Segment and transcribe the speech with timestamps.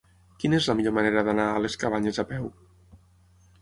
[0.43, 2.53] Quina és la millor manera d'anar a les Cabanyes a peu?